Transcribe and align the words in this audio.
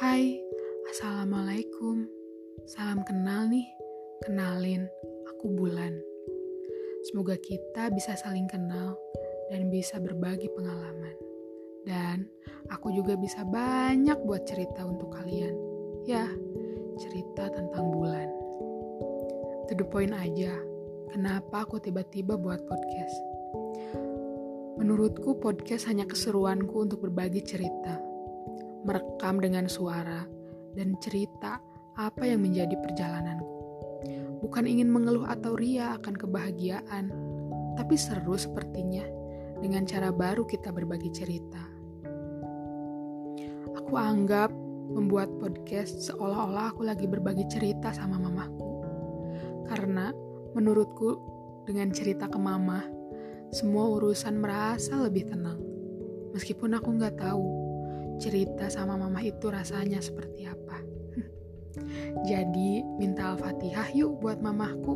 Hai, 0.00 0.32
Assalamualaikum. 0.88 2.08
Salam 2.64 3.04
kenal 3.04 3.52
nih. 3.52 3.68
Kenalin, 4.24 4.88
aku 5.28 5.52
Bulan. 5.52 5.92
Semoga 7.04 7.36
kita 7.36 7.92
bisa 7.92 8.16
saling 8.16 8.48
kenal 8.48 8.96
dan 9.52 9.68
bisa 9.68 10.00
berbagi 10.00 10.48
pengalaman. 10.56 11.12
Dan 11.84 12.24
aku 12.72 12.96
juga 12.96 13.12
bisa 13.20 13.44
banyak 13.44 14.16
buat 14.24 14.48
cerita 14.48 14.88
untuk 14.88 15.12
kalian. 15.20 15.52
Ya, 16.08 16.24
cerita 16.96 17.52
tentang 17.52 17.92
bulan. 17.92 18.32
To 19.68 19.76
the 19.76 19.84
point 19.84 20.16
aja, 20.16 20.56
kenapa 21.12 21.68
aku 21.68 21.76
tiba-tiba 21.76 22.40
buat 22.40 22.64
podcast? 22.64 23.16
Menurutku 24.80 25.36
podcast 25.36 25.92
hanya 25.92 26.08
keseruanku 26.08 26.88
untuk 26.88 27.04
berbagi 27.04 27.44
cerita 27.44 28.09
merekam 28.84 29.40
dengan 29.40 29.66
suara, 29.66 30.24
dan 30.74 30.96
cerita 31.02 31.58
apa 31.98 32.22
yang 32.24 32.44
menjadi 32.44 32.74
perjalananku. 32.80 33.56
Bukan 34.40 34.64
ingin 34.64 34.88
mengeluh 34.88 35.28
atau 35.28 35.52
ria 35.52 36.00
akan 36.00 36.14
kebahagiaan, 36.16 37.12
tapi 37.76 37.94
seru 38.00 38.40
sepertinya 38.40 39.04
dengan 39.60 39.84
cara 39.84 40.08
baru 40.08 40.48
kita 40.48 40.72
berbagi 40.72 41.12
cerita. 41.12 41.60
Aku 43.76 43.94
anggap 44.00 44.48
membuat 44.90 45.30
podcast 45.38 46.10
seolah-olah 46.10 46.74
aku 46.74 46.82
lagi 46.88 47.06
berbagi 47.06 47.46
cerita 47.46 47.92
sama 47.92 48.16
mamaku. 48.18 48.68
Karena 49.68 50.10
menurutku 50.56 51.20
dengan 51.68 51.92
cerita 51.94 52.26
ke 52.26 52.38
mama, 52.40 52.82
semua 53.54 53.86
urusan 54.00 54.40
merasa 54.40 54.98
lebih 54.98 55.30
tenang. 55.30 55.60
Meskipun 56.34 56.74
aku 56.74 56.88
nggak 56.96 57.20
tahu 57.20 57.69
cerita 58.20 58.68
sama 58.68 59.00
mama 59.00 59.24
itu 59.24 59.48
rasanya 59.48 60.04
seperti 60.04 60.44
apa. 60.44 60.78
Jadi 62.30 62.84
minta 63.00 63.32
Al-Fatihah 63.32 63.96
yuk 63.96 64.20
buat 64.20 64.44
mamahku. 64.44 64.94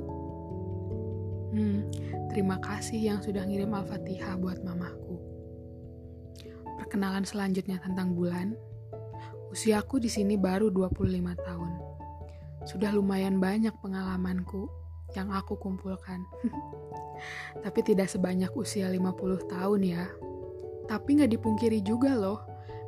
Hmm, 1.57 1.89
terima 2.29 2.61
kasih 2.61 3.01
yang 3.01 3.19
sudah 3.25 3.49
ngirim 3.49 3.73
Al-Fatihah 3.73 4.37
buat 4.37 4.61
mamahku. 4.61 5.17
Perkenalan 6.77 7.25
selanjutnya 7.25 7.81
tentang 7.81 8.13
bulan. 8.13 8.53
Usiaku 9.49 10.03
di 10.03 10.13
sini 10.13 10.37
baru 10.37 10.69
25 10.69 11.01
tahun. 11.41 11.73
Sudah 12.69 12.93
lumayan 12.93 13.41
banyak 13.41 13.73
pengalamanku 13.81 14.69
yang 15.17 15.31
aku 15.31 15.57
kumpulkan. 15.57 16.27
Tapi 17.65 17.81
tidak 17.87 18.11
sebanyak 18.11 18.51
usia 18.53 18.91
50 18.91 19.47
tahun 19.47 19.81
ya. 19.81 20.05
Tapi 20.85 21.09
nggak 21.17 21.33
dipungkiri 21.39 21.81
juga 21.81 22.13
loh, 22.19 22.45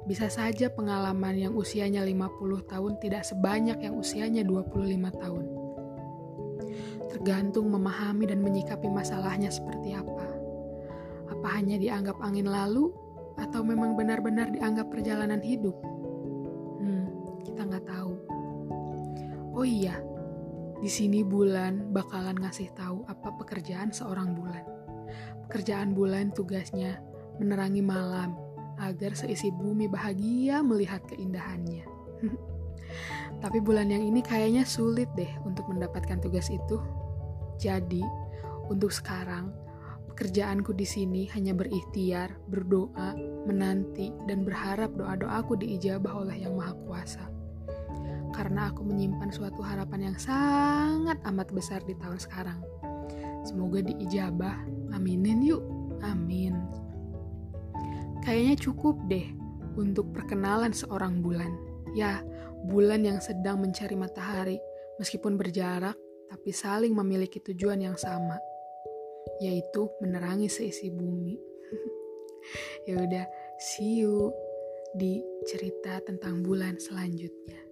bisa 0.06 0.30
saja 0.30 0.70
pengalaman 0.70 1.34
yang 1.34 1.52
usianya 1.58 2.06
50 2.06 2.70
tahun 2.70 2.92
tidak 3.02 3.26
sebanyak 3.26 3.82
yang 3.82 3.98
usianya 3.98 4.46
25 4.46 4.70
tahun. 5.18 5.44
Tergantung 7.10 7.66
memahami 7.74 8.30
dan 8.30 8.38
menyikapi 8.38 8.86
masalahnya 8.86 9.50
seperti 9.50 9.98
apa. 9.98 10.30
Apa 11.26 11.58
hanya 11.58 11.74
dianggap 11.74 12.22
angin 12.22 12.46
lalu 12.46 12.94
atau 13.34 13.66
memang 13.66 13.98
benar-benar 13.98 14.54
dianggap 14.54 14.94
perjalanan 14.94 15.42
hidup? 15.42 15.74
Hmm, 16.78 17.10
kita 17.42 17.66
nggak 17.66 17.86
tahu. 17.90 18.14
Oh 19.58 19.66
iya, 19.66 19.98
di 20.78 20.86
sini 20.86 21.26
bulan 21.26 21.90
bakalan 21.90 22.38
ngasih 22.38 22.70
tahu 22.78 23.02
apa 23.10 23.34
pekerjaan 23.42 23.90
seorang 23.90 24.38
bulan. 24.38 24.62
Pekerjaan 25.50 25.98
bulan 25.98 26.30
tugasnya 26.30 27.02
menerangi 27.42 27.82
malam, 27.82 28.45
agar 28.80 29.16
seisi 29.16 29.48
bumi 29.52 29.88
bahagia 29.88 30.60
melihat 30.60 31.04
keindahannya. 31.08 31.84
Tapi 33.42 33.58
bulan 33.60 33.92
yang 33.92 34.04
ini 34.04 34.24
kayaknya 34.24 34.64
sulit 34.64 35.10
deh 35.16 35.28
untuk 35.44 35.68
mendapatkan 35.68 36.16
tugas 36.20 36.48
itu. 36.48 36.80
Jadi, 37.60 38.00
untuk 38.68 38.92
sekarang, 38.92 39.52
pekerjaanku 40.12 40.72
di 40.72 40.88
sini 40.88 41.28
hanya 41.36 41.52
berikhtiar, 41.52 42.32
berdoa, 42.48 43.12
menanti, 43.44 44.12
dan 44.24 44.48
berharap 44.48 44.96
doa-doaku 44.96 45.60
diijabah 45.60 46.24
oleh 46.24 46.40
Yang 46.40 46.54
Maha 46.56 46.74
Kuasa. 46.88 47.24
Karena 48.32 48.68
aku 48.68 48.84
menyimpan 48.84 49.32
suatu 49.32 49.64
harapan 49.64 50.12
yang 50.12 50.16
sangat 50.20 51.16
amat 51.24 51.48
besar 51.52 51.80
di 51.84 51.96
tahun 51.96 52.20
sekarang. 52.20 52.60
Semoga 53.44 53.80
diijabah. 53.80 54.56
Aminin 54.92 55.40
yuk. 55.44 55.64
Amin. 56.04 56.85
Kayaknya 58.26 58.56
cukup 58.58 58.98
deh 59.06 59.30
untuk 59.78 60.10
perkenalan 60.10 60.74
seorang 60.74 61.22
bulan. 61.22 61.54
Ya, 61.94 62.26
bulan 62.66 63.06
yang 63.06 63.22
sedang 63.22 63.62
mencari 63.62 63.94
matahari, 63.94 64.58
meskipun 64.98 65.38
berjarak, 65.38 65.94
tapi 66.26 66.50
saling 66.50 66.90
memiliki 66.90 67.38
tujuan 67.38 67.78
yang 67.78 67.94
sama, 67.94 68.34
yaitu 69.38 69.86
menerangi 70.02 70.50
seisi 70.50 70.90
bumi. 70.90 71.38
ya 72.90 72.98
udah, 72.98 73.24
see 73.62 74.02
you 74.02 74.34
di 74.98 75.22
cerita 75.46 76.02
tentang 76.02 76.42
bulan 76.42 76.82
selanjutnya. 76.82 77.65